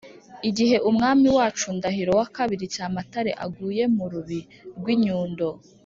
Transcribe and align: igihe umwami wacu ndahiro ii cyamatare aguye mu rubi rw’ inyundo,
igihe 0.49 0.77
umwami 0.89 1.27
wacu 1.37 1.67
ndahiro 1.77 2.13
ii 2.53 2.71
cyamatare 2.73 3.31
aguye 3.45 3.83
mu 3.95 4.05
rubi 4.11 4.39
rw’ 4.77 4.85
inyundo, 4.95 5.47